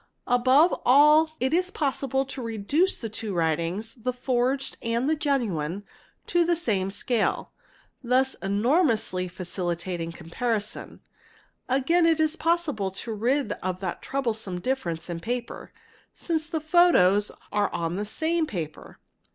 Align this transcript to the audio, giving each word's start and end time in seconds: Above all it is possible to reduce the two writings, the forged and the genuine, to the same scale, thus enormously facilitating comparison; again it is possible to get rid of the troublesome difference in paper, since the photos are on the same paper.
Above 0.25 0.73
all 0.83 1.29
it 1.39 1.53
is 1.53 1.69
possible 1.69 2.25
to 2.25 2.41
reduce 2.41 2.97
the 2.97 3.07
two 3.07 3.35
writings, 3.35 3.93
the 3.93 4.11
forged 4.11 4.75
and 4.81 5.07
the 5.07 5.13
genuine, 5.15 5.83
to 6.25 6.43
the 6.43 6.55
same 6.55 6.89
scale, 6.89 7.51
thus 8.03 8.33
enormously 8.41 9.27
facilitating 9.27 10.11
comparison; 10.11 11.01
again 11.69 12.07
it 12.07 12.19
is 12.19 12.35
possible 12.35 12.89
to 12.89 13.11
get 13.11 13.21
rid 13.21 13.51
of 13.61 13.79
the 13.79 13.95
troublesome 14.01 14.59
difference 14.59 15.07
in 15.07 15.19
paper, 15.19 15.71
since 16.11 16.47
the 16.47 16.59
photos 16.59 17.31
are 17.51 17.71
on 17.71 17.95
the 17.95 18.03
same 18.03 18.47
paper. 18.47 18.97